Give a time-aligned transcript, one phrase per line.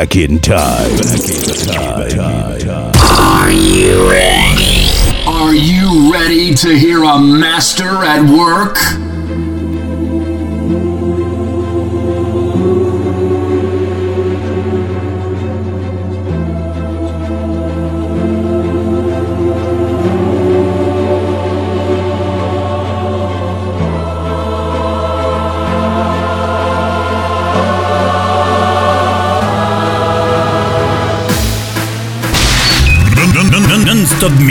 [0.00, 0.96] back in time.
[0.96, 2.92] Back in time.
[2.96, 4.88] Are you ready?
[5.26, 9.09] Are you ready to hear a master at work?
[34.20, 34.49] Non-stop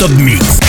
[0.00, 0.59] Non-stop mix.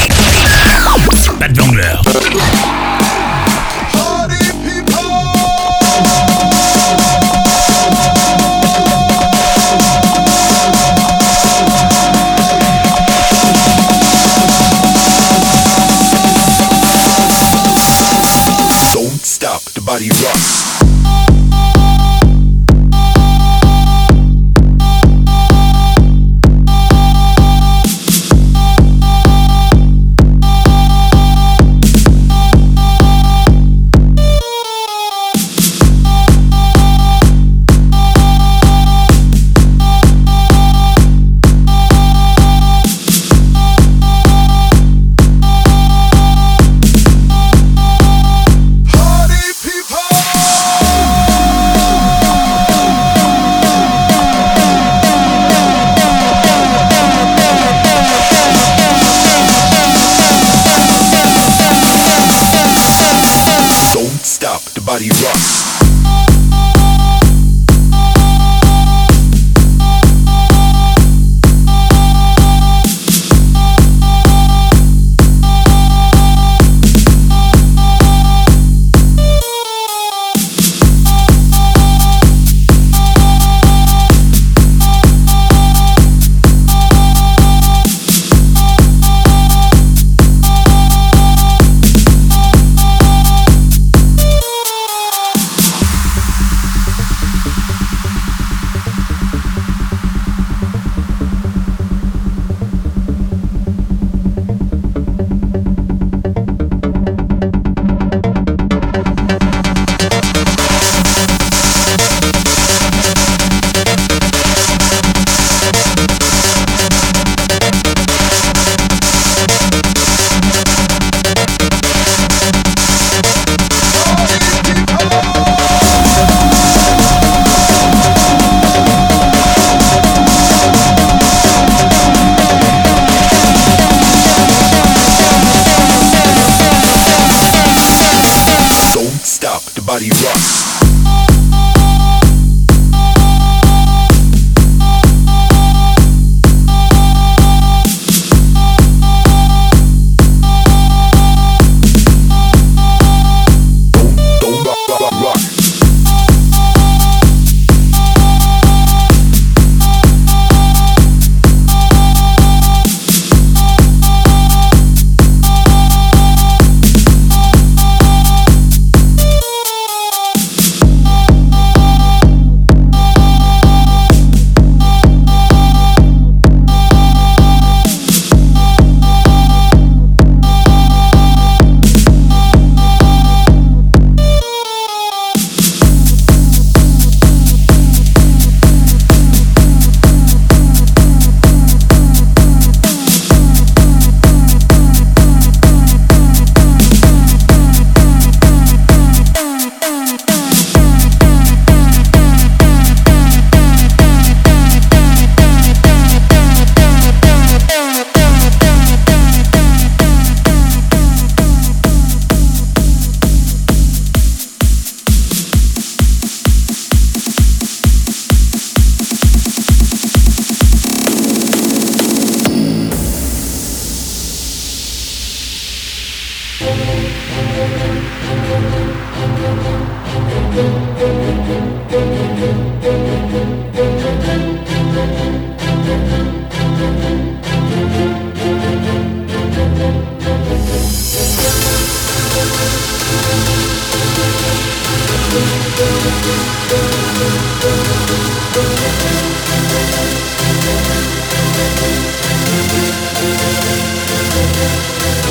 [255.13, 255.30] We'll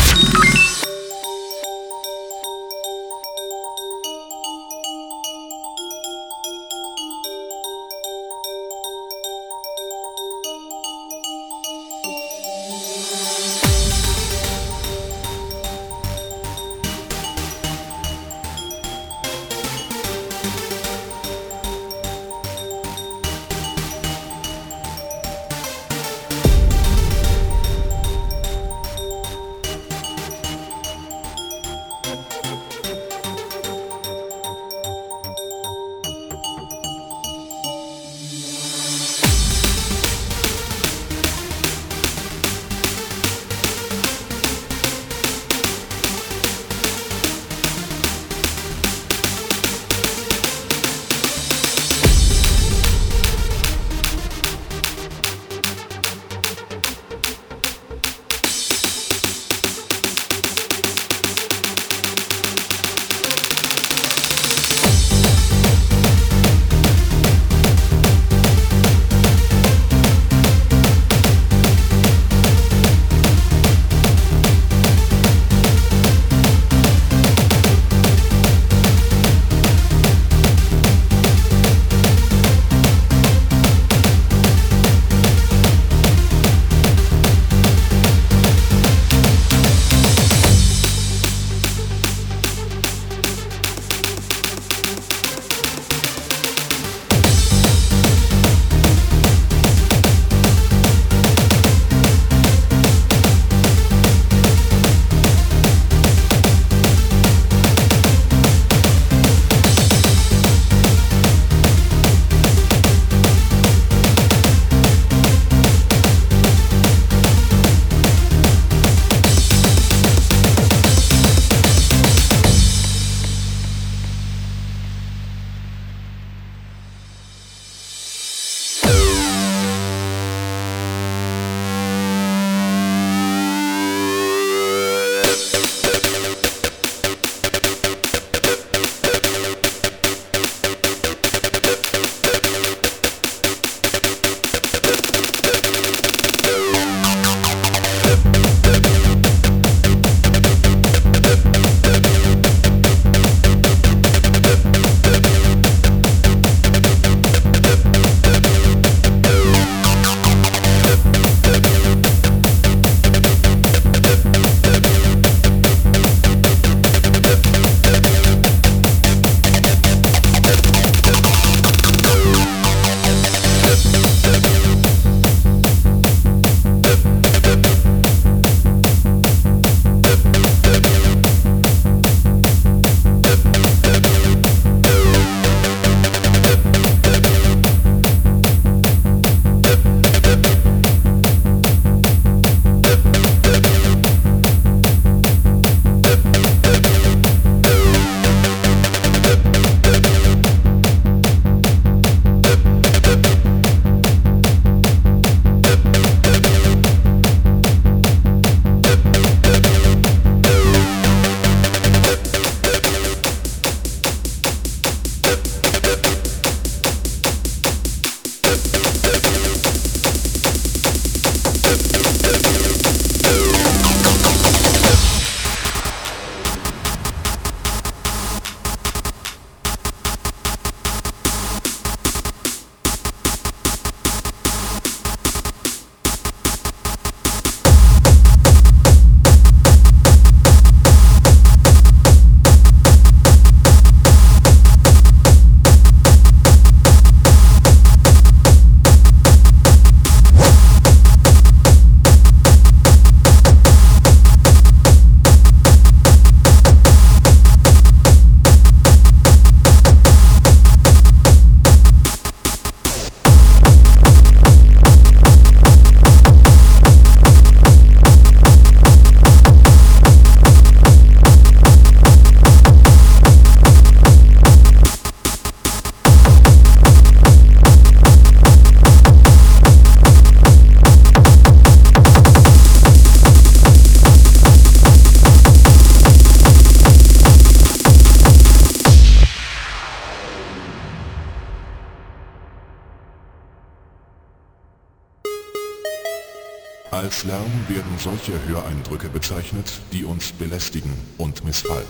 [298.01, 301.85] Solche Höreindrücke bezeichnet, die uns belästigen und missfallen.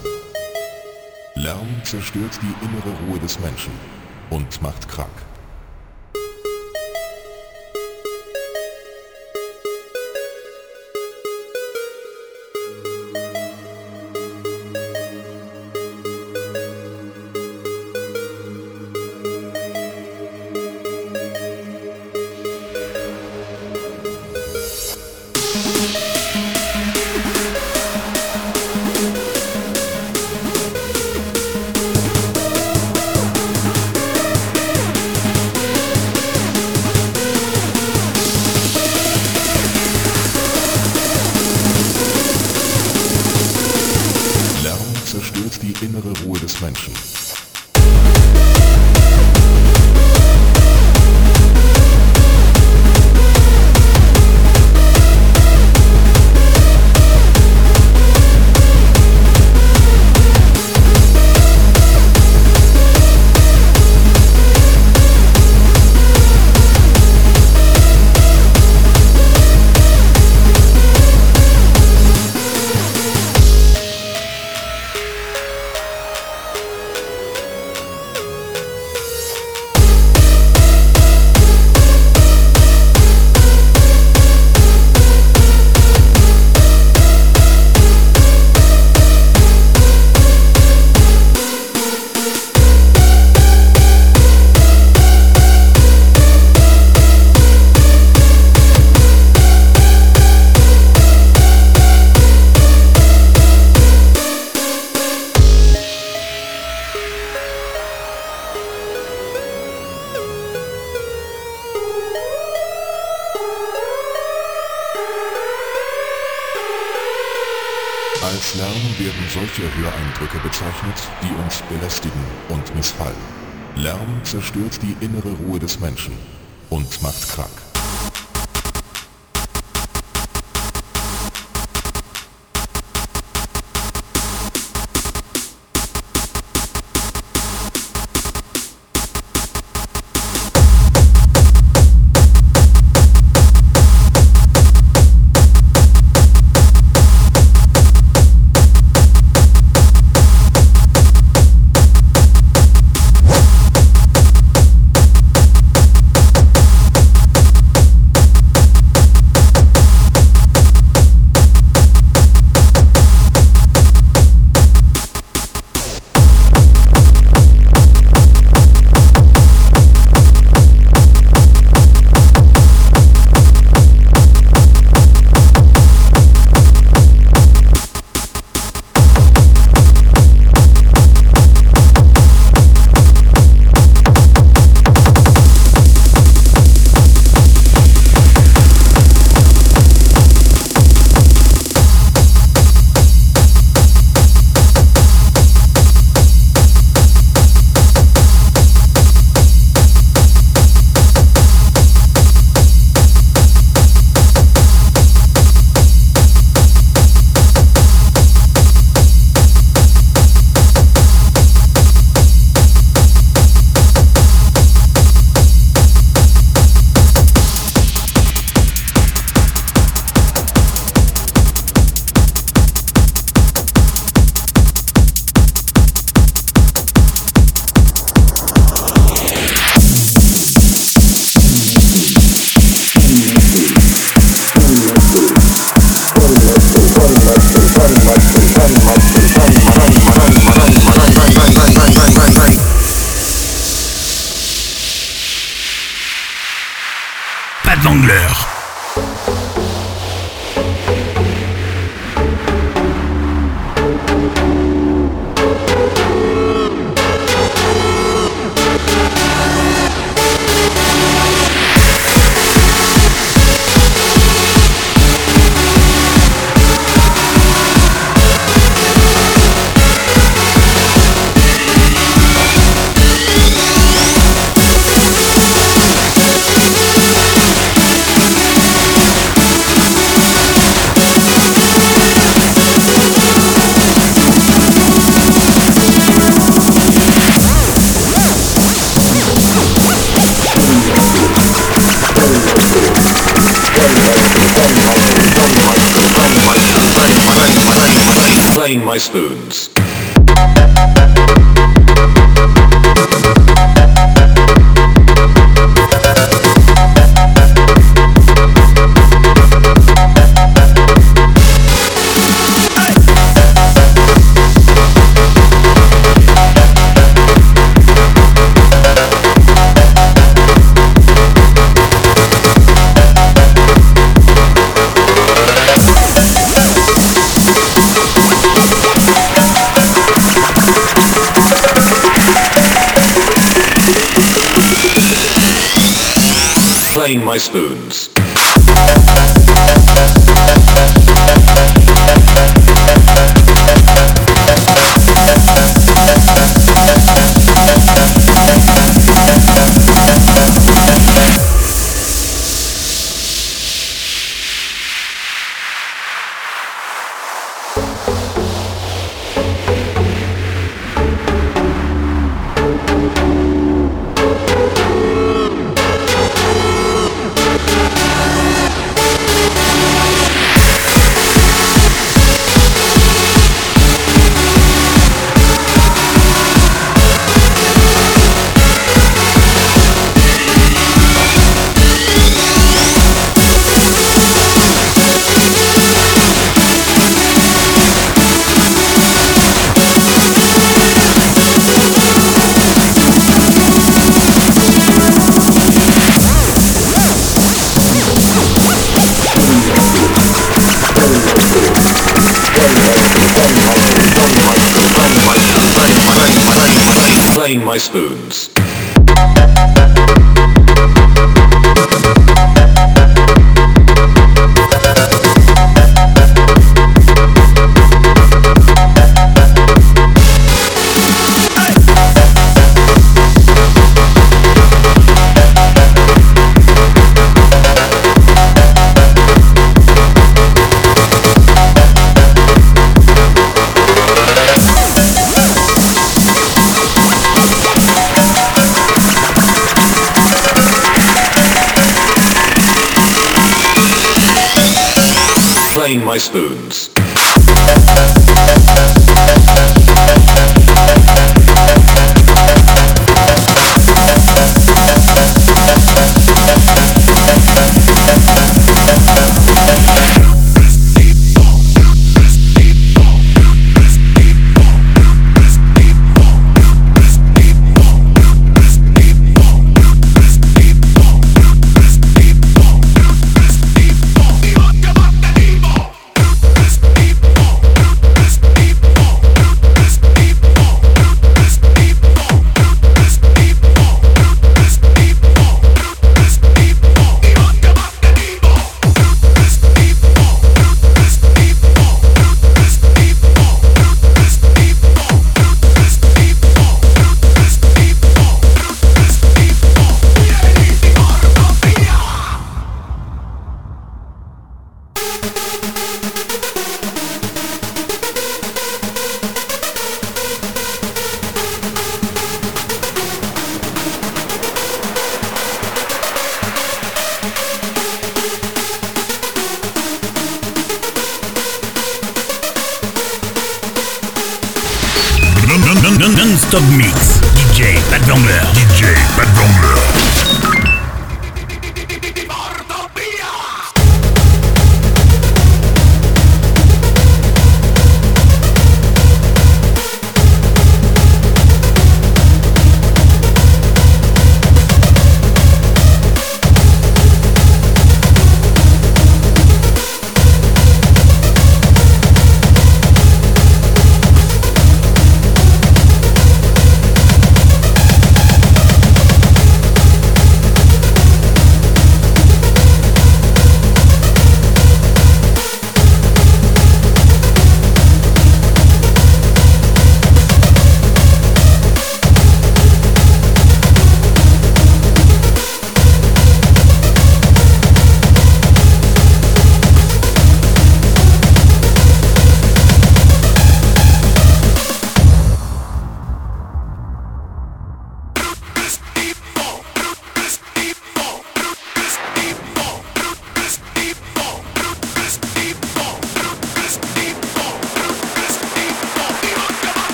[1.35, 3.71] Lärm zerstört die innere Ruhe des Menschen
[4.29, 5.30] und macht krank.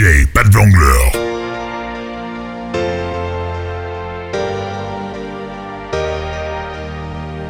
[0.00, 0.32] Technique,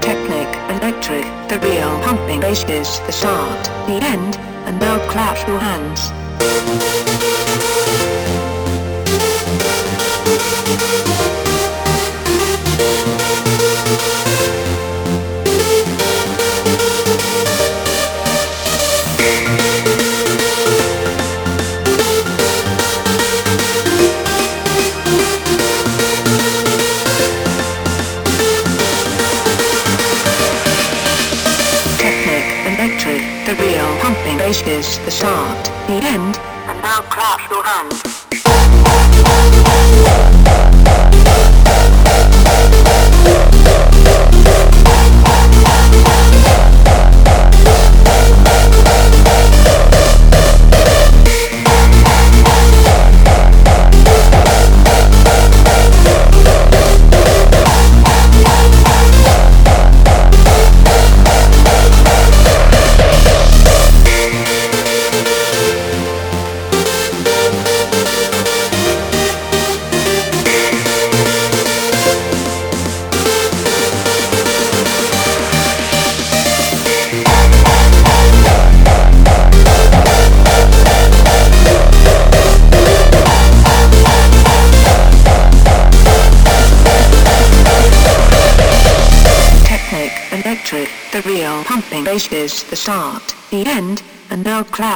[0.00, 4.36] Technic, electric, the real pumping bass is the start, the end,
[4.66, 6.19] and now clap your hands.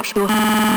[0.05, 0.74] sexual.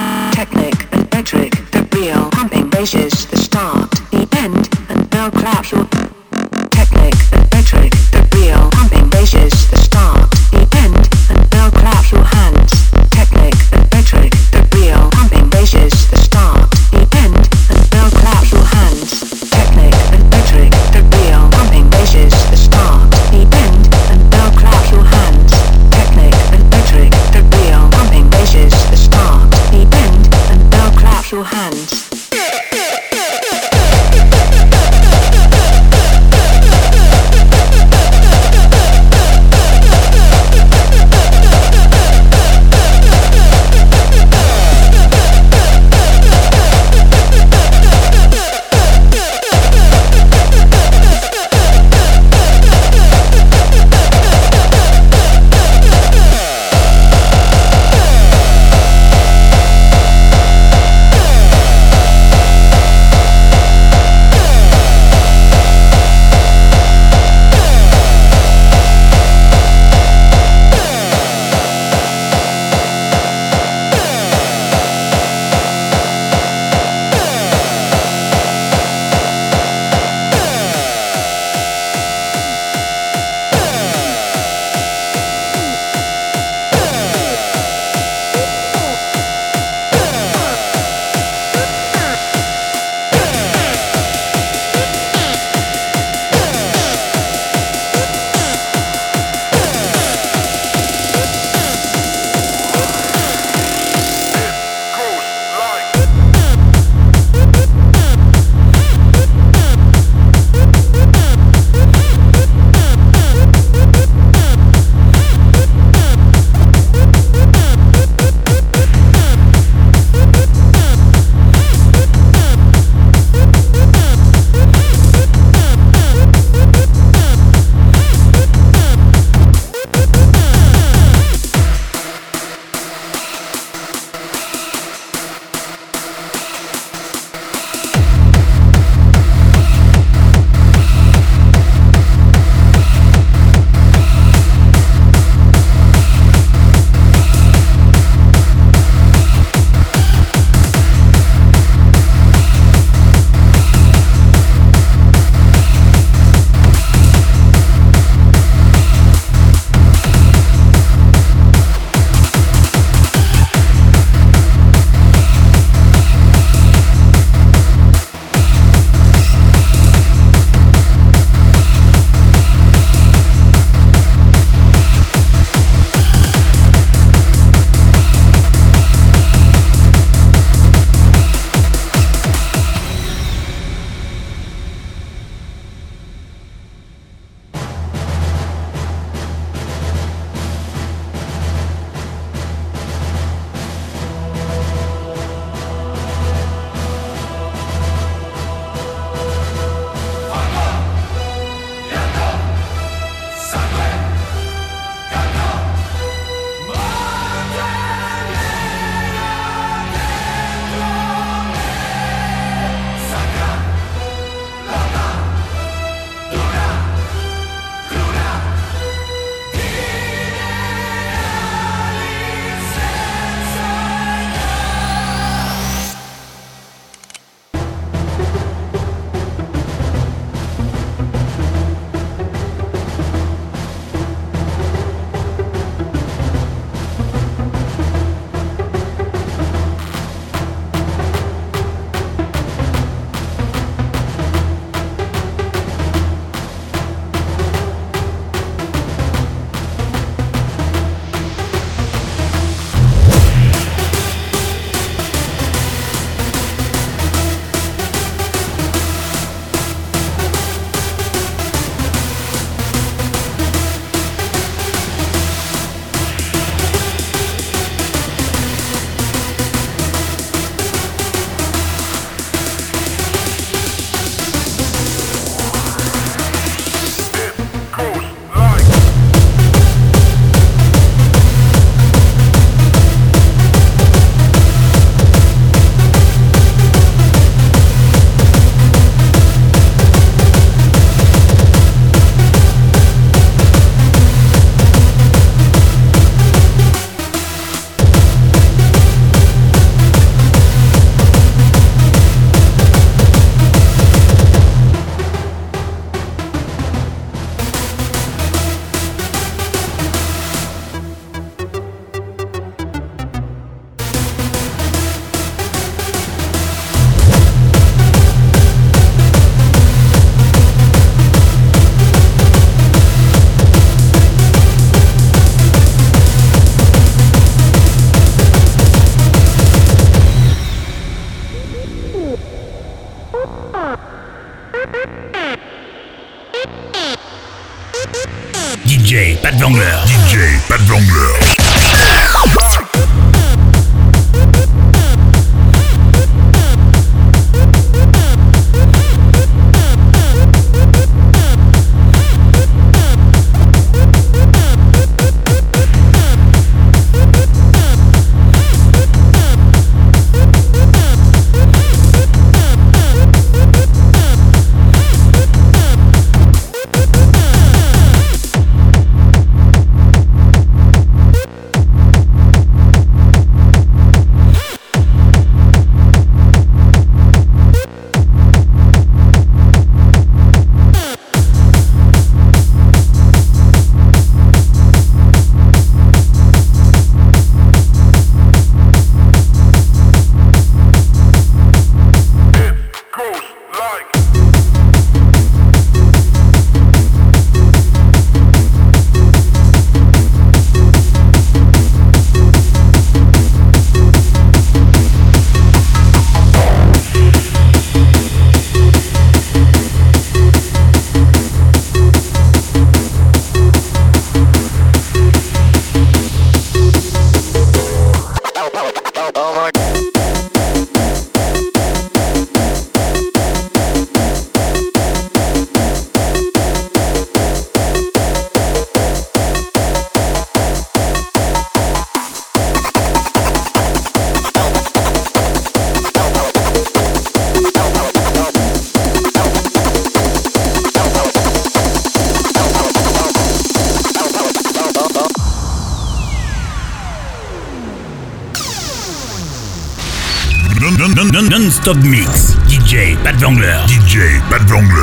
[453.08, 453.66] Pat Vangler.
[453.68, 454.77] DJ Pat Vangler.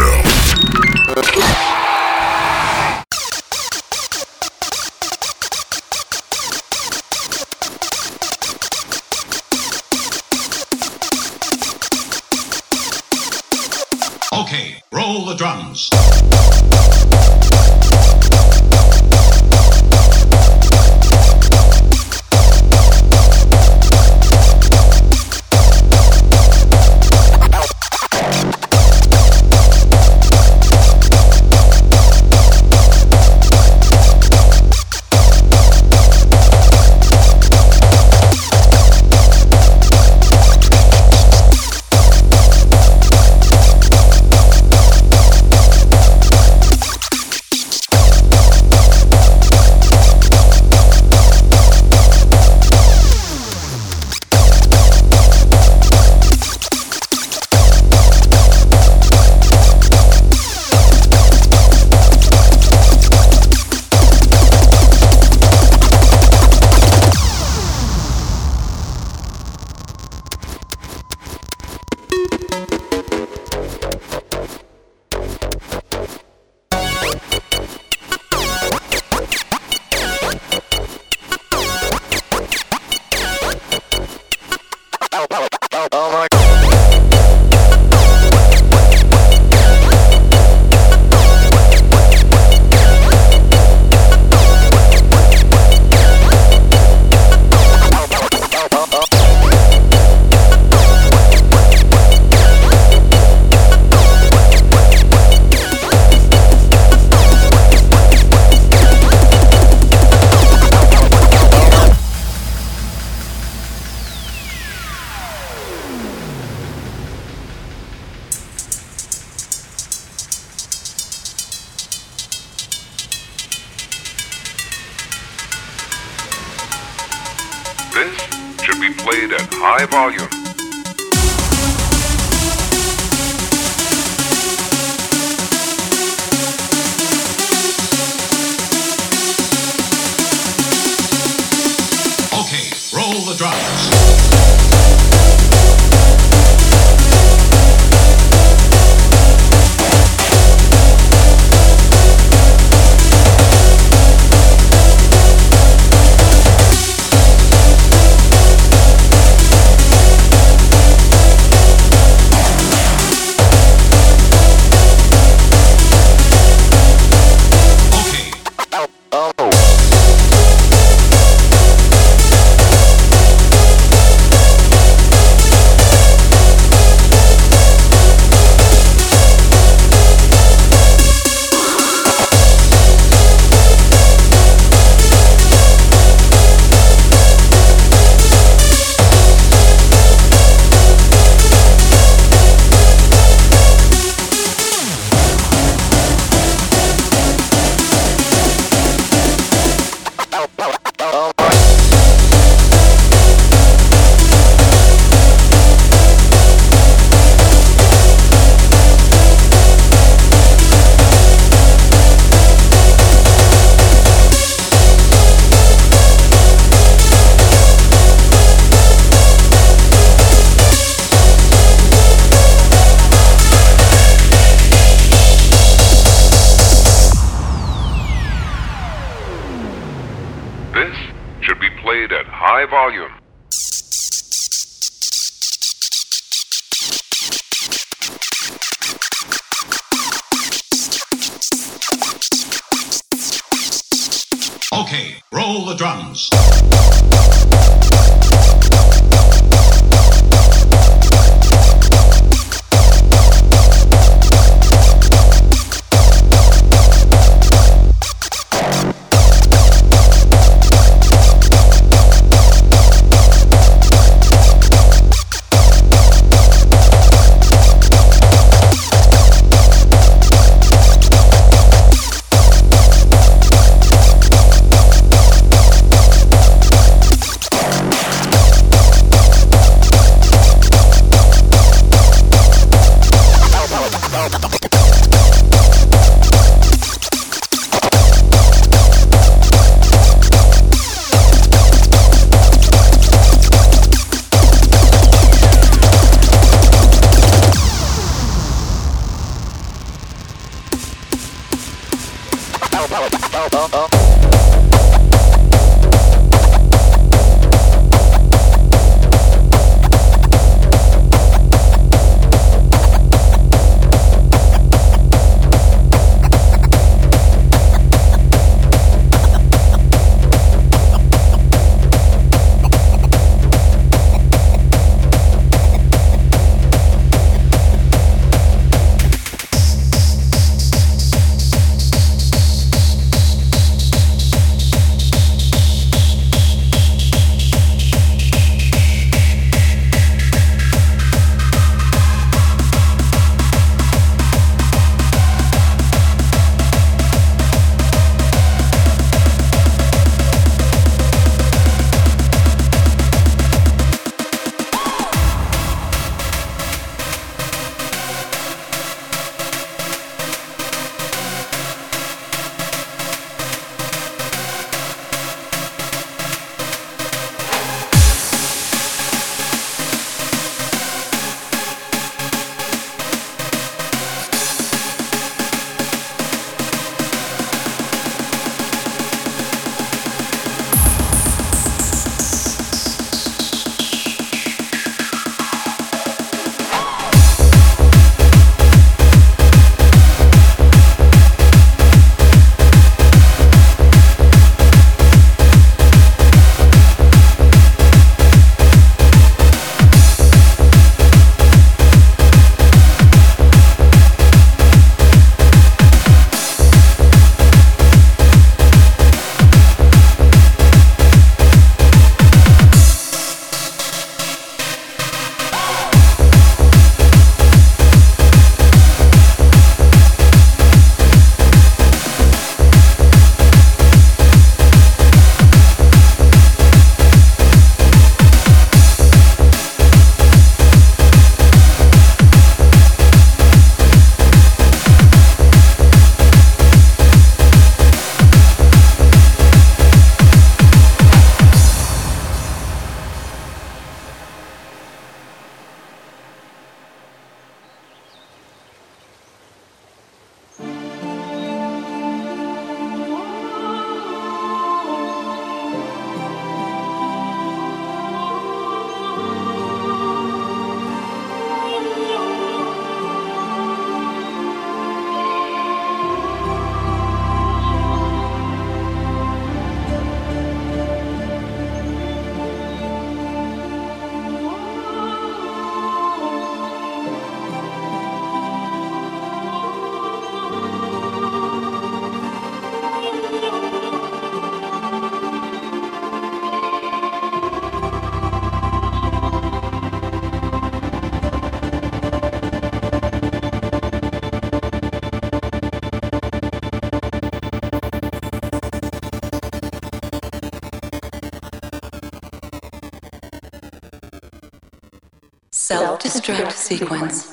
[506.06, 507.23] Self-destruct sequence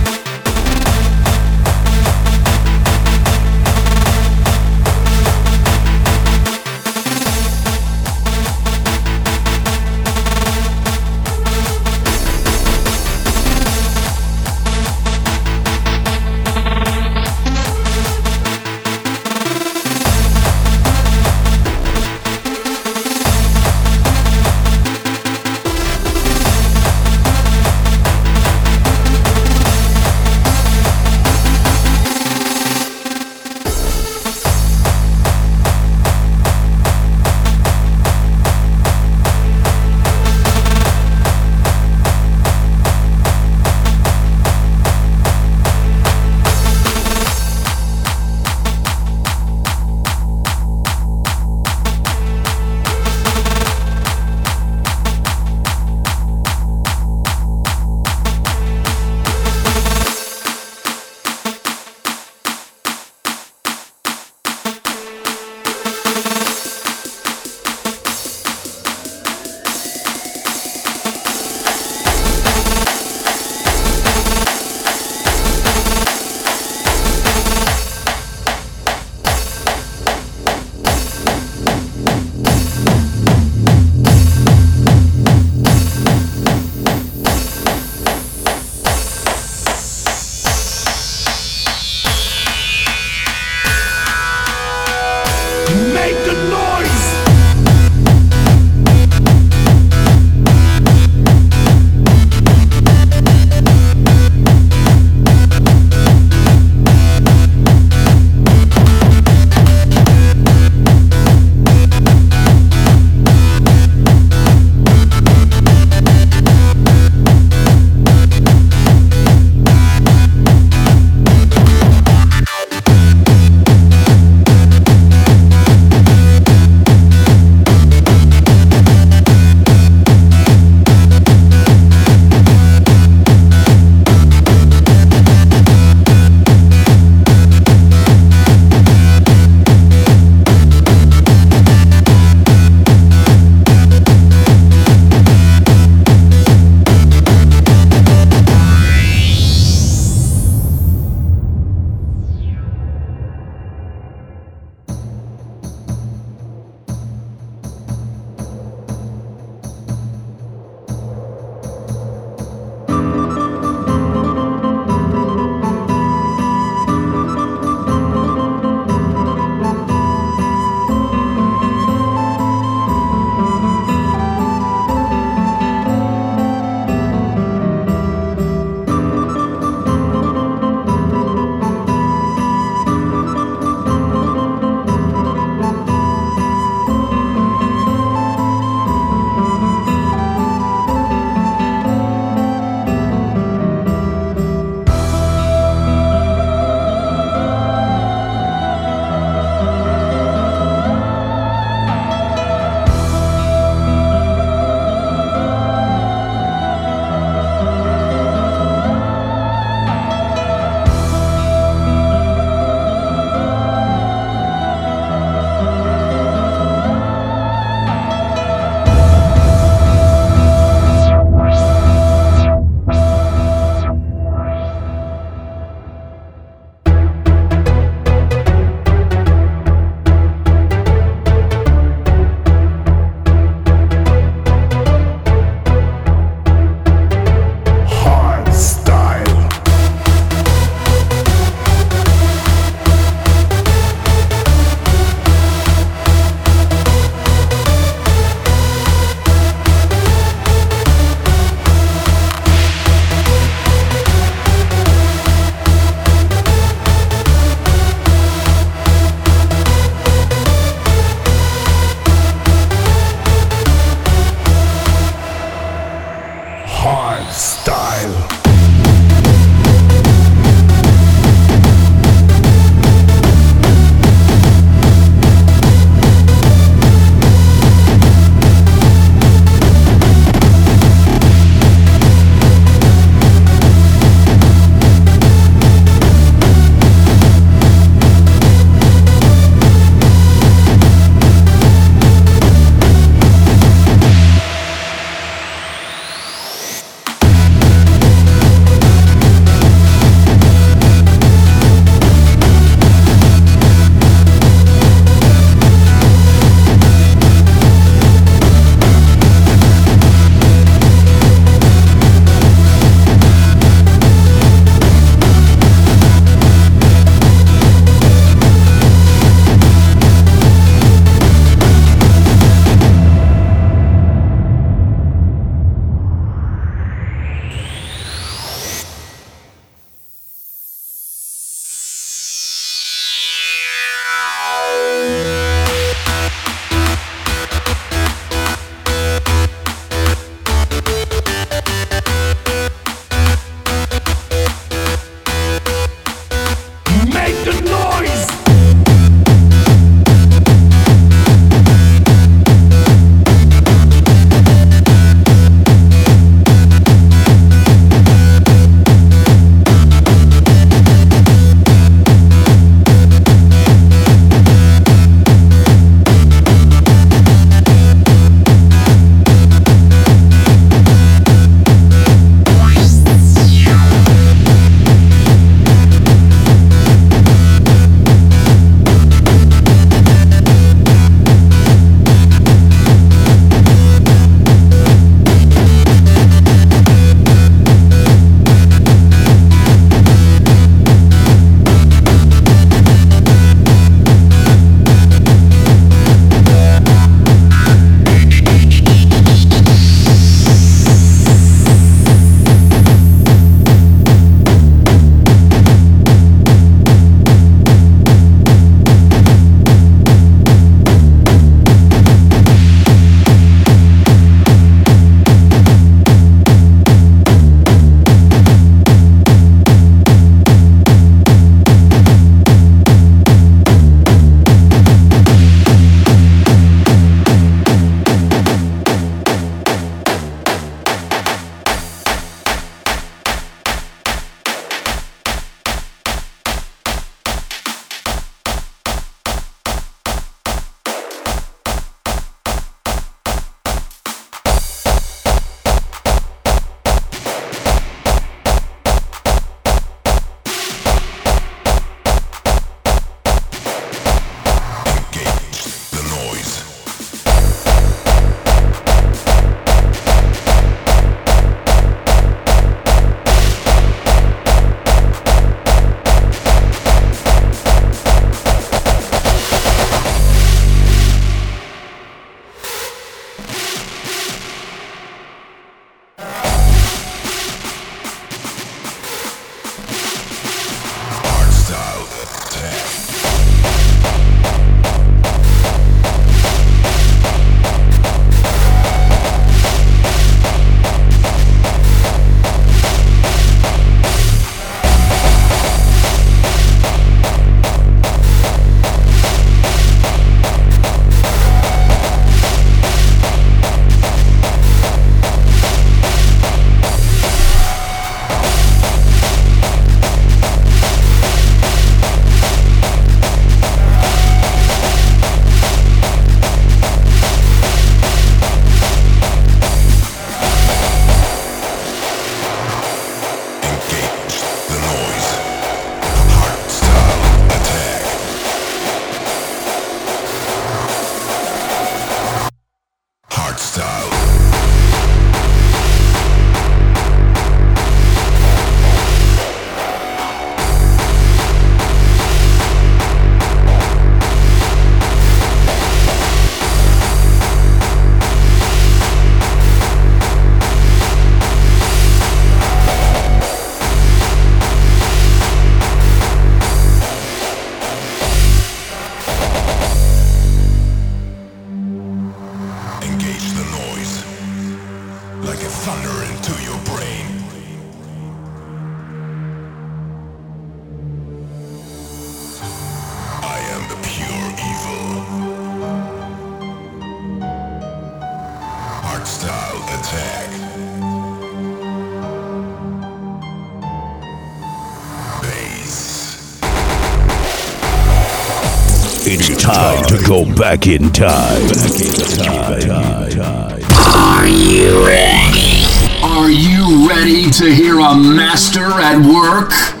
[590.71, 591.67] back in time.
[591.67, 593.81] Back in time.
[594.15, 595.83] Are you ready?
[596.23, 600.00] Are you ready to hear a master at work?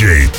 [0.00, 0.29] DJ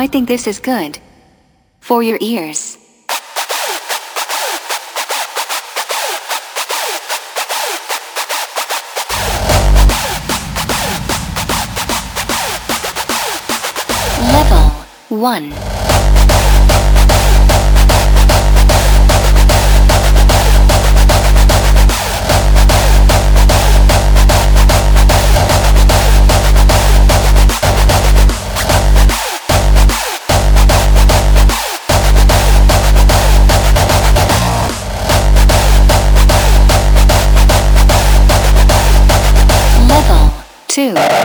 [0.00, 0.98] I think this is good.
[1.80, 2.78] For your ears.
[14.32, 14.70] Level
[15.10, 15.79] 1.
[40.80, 41.19] Level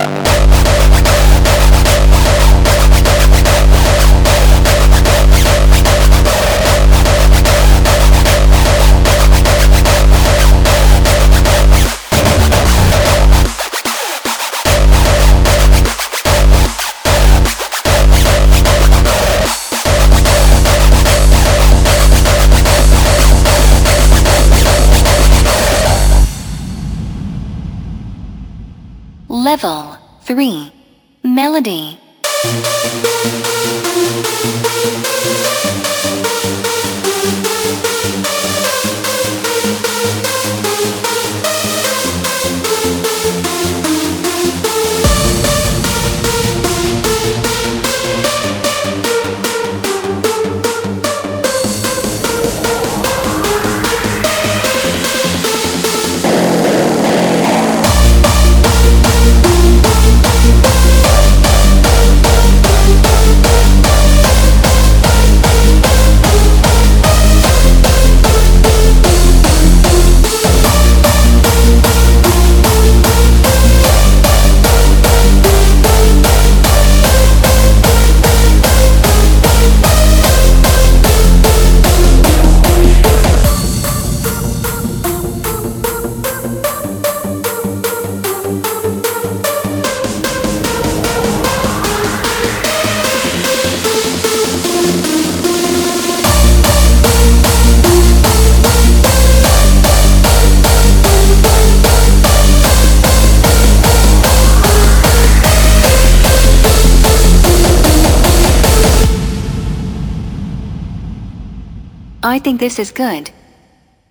[112.56, 113.30] think this is good.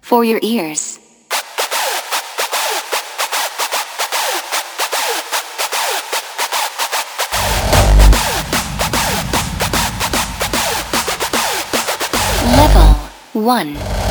[0.02, 1.00] For your ears.
[12.56, 12.94] Level
[13.34, 14.05] 1.